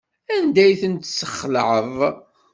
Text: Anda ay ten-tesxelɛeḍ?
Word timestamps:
Anda 0.35 0.61
ay 0.65 0.75
ten-tesxelɛeḍ? 0.81 1.97